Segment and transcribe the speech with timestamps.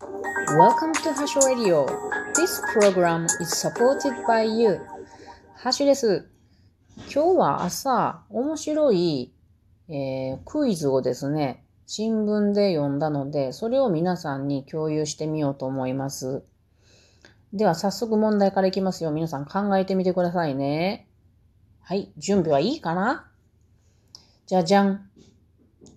[0.00, 1.84] Welcome to Hash Radio.
[2.32, 4.80] This program is supported by you.
[5.56, 6.28] ハッシュです。
[7.12, 9.32] 今日は朝、面白い、
[9.88, 16.44] えークイズをですね、新聞で読んだので、それを皆さんに共有してみようと思います。
[17.52, 19.10] では早速問題からいきますよ。
[19.10, 21.08] 皆さん考えてみてくださいね。
[21.80, 23.26] はい、準備はいいかな？
[24.46, 25.10] じゃじゃん。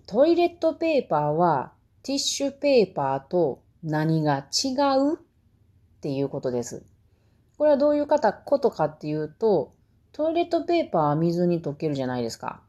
[0.06, 1.72] トイレットペーパーは
[2.02, 5.18] ティッシュペーパーと何が違うっ
[6.00, 6.84] ていうことです。
[7.58, 9.74] これはどういう方ことかっていうと、
[10.12, 12.60] トイレットペーパーは水に溶けるじゃないですか。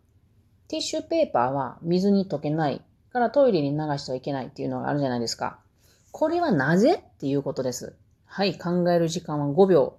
[0.67, 2.81] ティッシュペーパーは水に溶けない
[3.11, 5.59] からトイレに流してはいけないっていうのがあるじゃないですか。
[6.11, 7.95] これはなぜっていうことです。
[8.25, 9.97] はい、考える時間は5秒。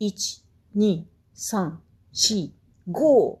[0.00, 0.42] 1、
[0.76, 1.04] 2、
[1.36, 1.72] 3、
[2.12, 2.50] 4、
[2.90, 3.38] 5。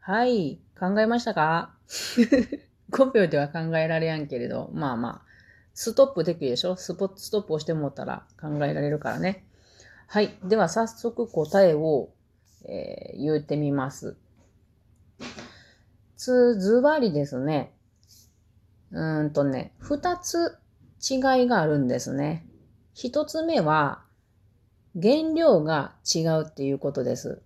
[0.00, 1.74] はい、考えましたか
[2.90, 5.31] ?5 秒では考えられやんけれど、まあまあ、
[5.74, 6.76] ストップできるでしょ？
[6.76, 9.44] スポストップをしてもったら考えられるからね。
[10.06, 10.36] はい。
[10.44, 12.10] では早速答えを、
[12.64, 14.16] えー言ってみます。
[16.16, 17.72] つ、ずばりですね。
[18.90, 20.58] うんとね、二つ
[21.00, 22.46] 違いがあるんですね。
[22.94, 24.02] 一つ目は、
[25.00, 27.40] 原料が違うっていうことです。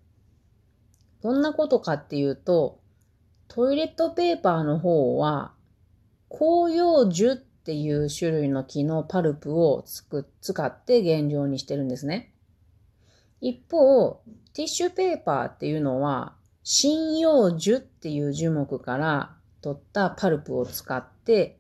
[1.23, 2.81] どんなことかっていうと、
[3.47, 5.53] トイレットペーパーの方は、
[6.29, 7.37] 広葉樹っ
[7.67, 12.33] ていう種類の木のパルプをつく使って原料にしてるんですね。
[13.41, 14.21] 一方、
[14.55, 21.59] ティッシュペーパーっていうのは、針葉樹っていう樹木から取ったパルプを使って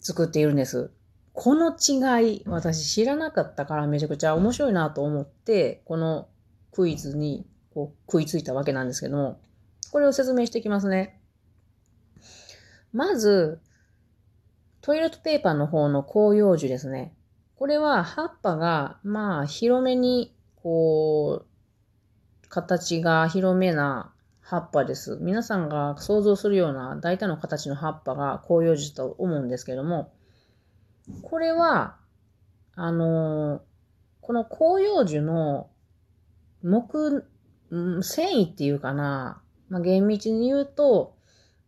[0.00, 0.90] 作っているんです。
[1.34, 6.28] この違い、私知らなかったからめちゃくちゃ面白いなと思って、この
[6.72, 9.38] クイズにこう食いついたわけなんですけども、
[9.92, 11.20] これを説明していきますね。
[12.94, 13.60] まず、
[14.80, 17.14] トイレットペーパーの方の広葉樹ですね。
[17.56, 25.18] これは葉っぱが、まあ、広めに、こう、形が広めな葉っぱです。
[25.20, 30.12] 皆さんが想像するような大体の形の葉っぱが広葉樹と思うんですけども、
[31.22, 31.96] これは、
[32.74, 33.68] あのー
[34.28, 35.70] この広葉樹の
[36.62, 37.24] 木、
[38.02, 39.40] 繊維っていうかな、
[39.70, 41.16] まあ、厳密に言うと、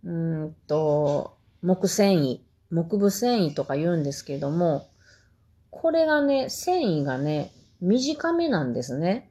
[0.04, 4.88] うんと、木繊維、木部繊維とか言うんですけども、
[5.70, 9.30] これがね、繊維がね、短めなんですね。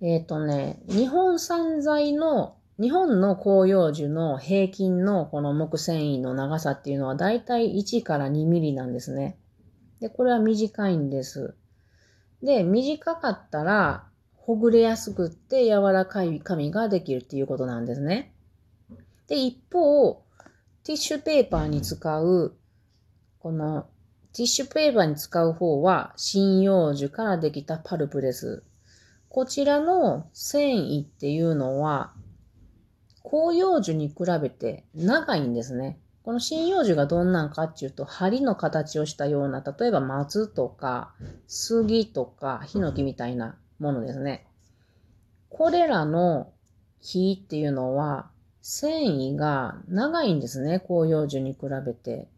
[0.00, 9.38] えっ、とね、日本産材の、日本の広葉樹の平均のこの木繊維の長さっていうのはだいたい1から2ミリなんですね。
[10.00, 11.54] で、これは短いんです。
[12.42, 18.34] で、短かったら、ほぐれやすくって柔らかい紙ができるっていうことなんですね。
[19.28, 20.21] で、一方、
[20.84, 22.56] ティッシュペーパーに使う、
[23.38, 23.86] この、
[24.32, 28.64] ティッシュペーパーに使う方は、針葉樹からできたパルプです。
[29.28, 32.12] こちらの繊維っていうのは、
[33.22, 36.00] 広葉樹に比べて長いんですね。
[36.24, 41.14] この針葉樹がどんなんかっていうと、針の形をしたような、例えば松とか、
[41.46, 44.48] 杉とか、ヒノキみたいなものですね。
[45.48, 46.50] これらの
[47.00, 48.31] 木っていうのは、
[48.62, 52.28] 繊維が長いんですね、広葉樹に比べて。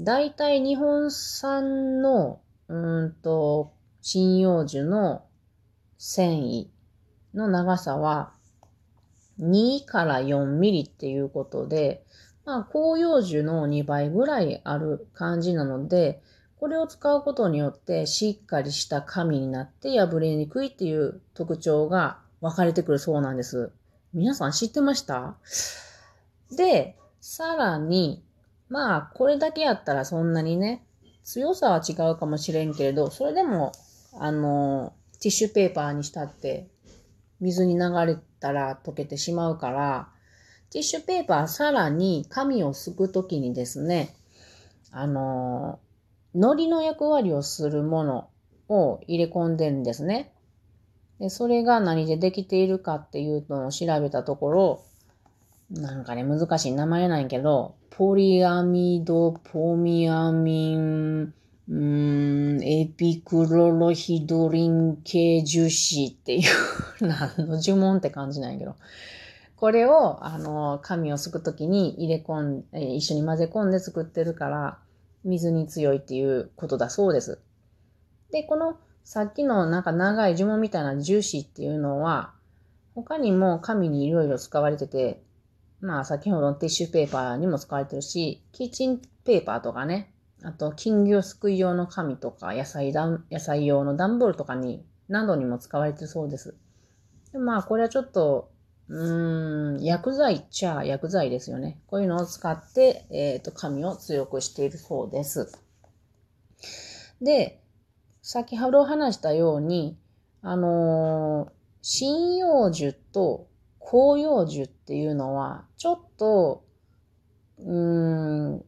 [0.00, 5.24] だいたい日本産の、うんと、針葉樹の
[5.98, 6.68] 繊維
[7.34, 8.32] の長さは
[9.40, 12.04] 2から4ミリっていうことで、
[12.44, 16.22] まあ、広葉樹の2倍ぐらいある感じなので、
[16.60, 23.72] これを使うことによってしっかりした紙になって破れにくいっていう特徴が分かれてくるそうなんです。
[24.14, 25.36] 皆さん知ってました？
[26.56, 28.24] で、さらに、
[28.68, 30.84] まあ、これだけやったらそんなにね、
[31.24, 33.72] 強さは違うかもしれんけれど、それでも、
[34.18, 36.68] あの、ティッシュペーパーにしたって、
[37.40, 40.08] 水に流れたら溶けてしまうから、
[40.70, 44.14] ティッシュペーパーさらに紙をすくときにですね、
[44.90, 45.80] あの、
[46.34, 48.30] 糊の役割をするもの
[48.68, 50.32] を入れ込んでるんですね。
[51.20, 54.84] で、それが何でできているかっていうのを調べたところ、
[55.70, 61.34] なんかね、難しい名前なんやけど、ポリアミド、ポミアミン、
[61.68, 66.42] うん、エピクロロヒドリン系樹脂っていう、
[67.06, 68.76] 何の呪文って感じなんやけど。
[69.56, 74.78] これを、あの、紙をすくときに入れ込ん、え一緒に混ぜ込んで作ってるから、
[75.24, 77.40] 水に強いっていうことだそうです。
[78.30, 78.78] で、この、
[79.08, 82.34] さっきのなんか長い呪文みたいな樹脂っていうのは、
[82.94, 85.22] 他にも紙にいろいろ使われてて、
[85.80, 90.12] まあ先ほどのティッシュペーパーにも使われてるし、キッチンペーパーとかね、
[90.42, 96.54] あと金魚すくい用の紙とか野菜だ野菜用の段ボールとかになどにも使われてそうです。
[97.32, 98.50] でまあこれはちょっと
[98.90, 101.80] うーん、薬剤っちゃ薬剤ですよね。
[101.86, 105.50] こういうのを使って、えっ、ー、と、紙を強くしているそうです。
[107.20, 107.62] で、
[108.30, 109.96] 先ほど話したように、
[110.42, 111.50] あの、
[111.82, 113.48] 針葉樹と
[113.80, 116.62] 広葉樹っていうのは、ちょっと、
[117.56, 118.64] うーん、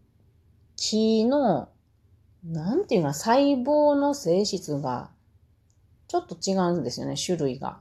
[0.77, 1.69] 木の、
[2.43, 5.11] なんていうか、細胞の性質が、
[6.09, 7.81] ちょっと違うんですよね、種類が。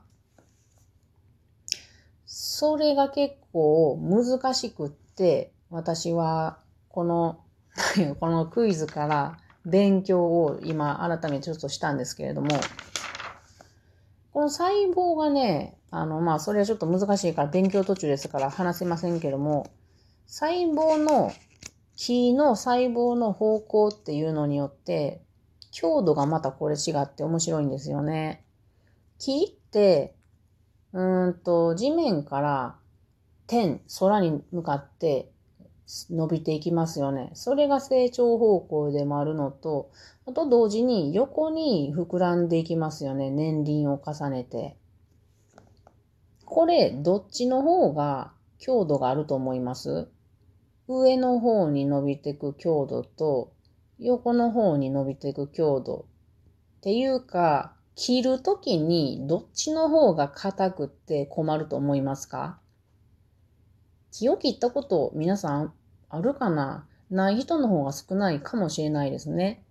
[2.26, 6.58] それが結構難しくって、私は
[6.90, 7.40] この、
[8.20, 12.48] このクイズから勉強を今改めてちょっとしたんですけれども、
[14.32, 19.70] この細胞がね、あの、まあ、それはちょっと難しいから勉強途中ですから話せませんけども、
[20.26, 21.32] 細胞の、
[21.96, 25.22] 木の細胞の方向っていうのによって、
[25.70, 28.44] 強度がまたこれ違って面白いんですよね。
[29.18, 30.14] 木って
[30.92, 32.76] うんと、地面から
[33.46, 35.30] 天、空に向かって
[36.10, 37.30] 伸びていきますよね。
[37.34, 39.90] それが成長方向でもあるのと、
[40.26, 43.30] あと同時に横に膨らんでいきますよね。
[43.30, 44.76] 年輪を重ねて。
[46.44, 50.08] これ、どっちの方が強度があると思います？
[50.88, 53.52] 上の方に伸びていく強度と、
[53.98, 56.06] 横の方に伸びていく強度。
[56.78, 62.58] っていうか、切るときにどっちの方が硬くって困ると思いますか？
[64.12, 65.72] 木を切ったこと皆さん
[66.10, 66.86] あるかな？
[67.10, 69.64] ない人の方が少ないかもしれないですね。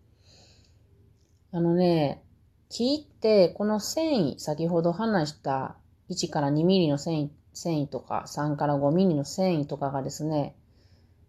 [1.51, 2.23] あのね、
[2.69, 5.75] 木ってこの繊維、先ほど話した
[6.09, 10.55] 1から2ミリの繊維繊維とか3から5ミリの繊維とかがですね、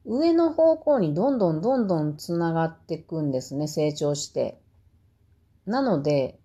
[0.05, 4.61] 上の方向にどんどんどんどんつながっていくんですね、成長して。
[5.67, 6.39] なので、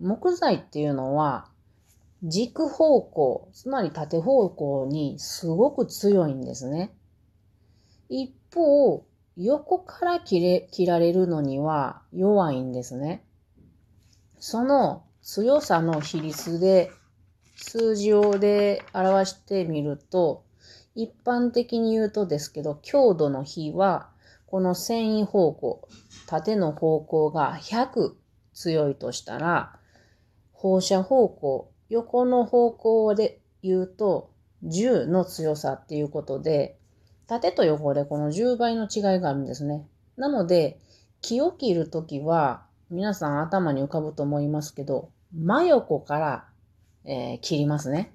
[0.00, 1.48] 木材っていうのは
[2.22, 6.94] 軸方向、つまり縦方向にすごく強いんですね。
[8.16, 9.04] 一方、
[9.36, 13.24] 横から切れ切られるのには弱いんですね。
[14.38, 16.92] その強さの比率で
[17.56, 20.44] 数字をで表してみると、
[20.94, 24.10] 一般的に言うとですけど、強度の比は、
[24.46, 25.88] この繊維方向、
[26.28, 28.14] 縦の方向が100
[28.52, 29.80] 強いとしたら、
[30.52, 34.30] 放射方向、横の方向で言うと
[34.62, 36.78] 10の強さっていうことで、
[37.26, 39.86] 縦と横でこの10倍の違いがあるんですね。
[40.16, 40.78] なので、
[41.20, 46.44] 木を切るときは、皆さん頭に浮かぶと思いますけど、真横から、
[47.04, 48.14] えー、切りますね。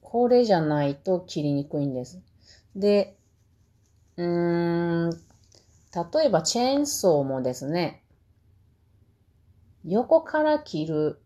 [0.00, 2.22] これじゃないと切りにくいんです。
[2.74, 3.18] で、
[4.16, 8.02] うーん、例えばチェーンソーもですね、
[9.84, 11.20] 横から切る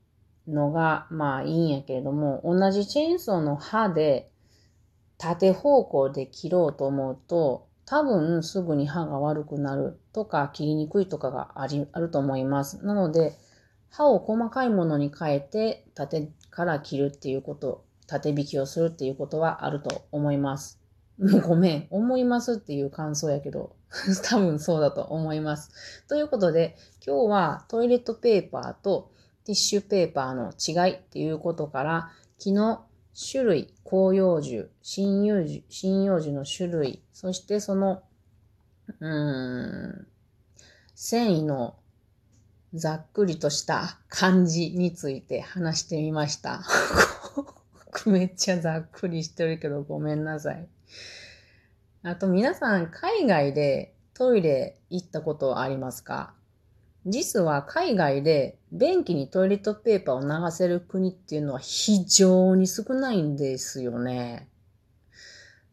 [0.49, 4.32] のがまあいいんやけれども、同じチェーンソーの刃で
[5.23, 12.85] 縦方向で切ろうと思うと、多分すぐに刃が悪くなるとか切りにくいとかがありあると思います。
[12.85, 13.39] なので、
[13.91, 20.81] 刃を細かいものに変えて縦から切るっていうこと、縦引きをするっていうことはあると思います。
[21.47, 23.77] ごめん、思いますっていう感想やけど、
[24.29, 26.05] 多分そうだと思います。
[26.09, 26.77] ということで、
[27.07, 29.13] 今日はトイレットペーパーと
[29.45, 38.03] ティッシュペーパーの違いっていうことから、木の種類、広葉樹、針葉樹、針葉樹の種類、そしてその、
[39.01, 40.07] うーん、
[40.95, 41.77] 繊維の
[42.75, 46.63] ざっくりとした感じについて話してみました。
[48.07, 50.67] めっちゃざっくりしてるけどごめんなさい。
[52.03, 56.35] あと皆さん海外でトイレ行ったことありますか？
[57.07, 64.49] 実は海外で便器にトイレットペーパーを流せる国っていうのは非常に少ないんですよね。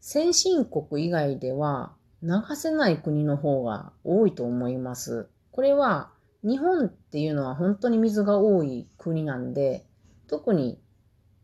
[0.00, 5.28] 先進国以外では流せない国の方が多いと思います。
[5.50, 6.10] これは
[6.42, 9.86] 日本っていうのは本当に水が多い国なんで、
[10.28, 10.78] 特に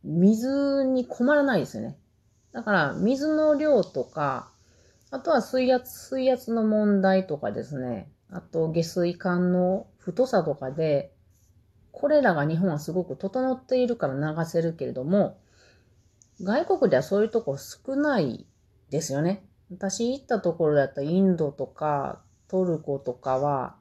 [0.04, 1.96] 水に困らないですよね。
[2.52, 4.50] だから水の量とか
[5.10, 8.10] あとは水圧、水圧の問題とかですね。
[8.30, 11.12] あと下水管の太さとかで、
[11.98, 15.38] これらが日本はすごく整っているから流せるけれども、
[16.42, 18.44] 外国ではそういうとこ少ない
[18.90, 19.42] ですよね。
[19.70, 23.76] 私行ったところだったらインドとかトルコとかは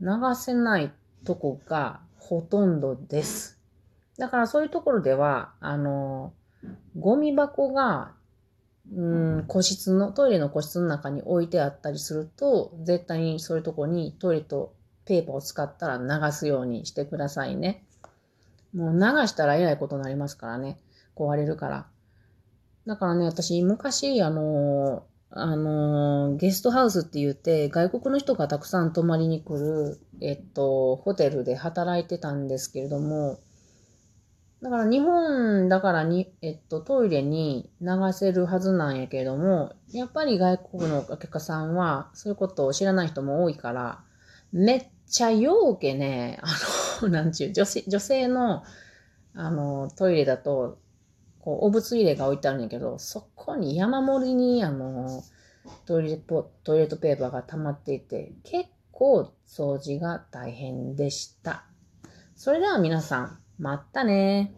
[0.00, 0.92] 流せない
[1.24, 3.60] とこがほとんどです。
[4.18, 6.32] だからそういうところでは、あの、
[6.98, 8.16] ゴミ箱が
[8.92, 14.74] うん、個室の、トイレの個室の中に置いてあったりすると、絶対にそういうとこにトイレと
[15.06, 17.84] ペーパーを使ったら流すようにしてくださいね。
[18.74, 20.78] もう流したらえらいことになりますからね。
[21.16, 21.86] 壊れるから。
[22.86, 33.38] だからね、私、昔、あの、あの、ゲストハウスって言って、外国の人がたくさん泊まりに来る、えっと、ホテルで働いてたんですけれども、
[34.62, 44.00] だから日本だからに、えっと、トイレに流せるはずなんやけれども、やっぱり外国のお客さんはそういうことを知らない人も多いから、
[44.56, 46.48] めっちゃようけね、あ
[47.02, 48.64] の、 なんちゅう、女性、女性の、
[49.34, 50.78] あの、トイレだと、
[51.40, 55.22] こう、お物入れが置いてあるんやけど、そこに山盛りに、あの、
[55.84, 61.66] トイレポトイレットペーパーが溜まっていて、結構掃除が大変でした。
[62.34, 64.54] それでは皆さん、またね